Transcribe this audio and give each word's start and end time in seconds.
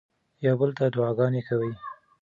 یو 0.45 0.55
بل 0.59 0.71
ته 0.77 0.85
دعاګانې 0.93 1.41
کوئ. 1.47 1.71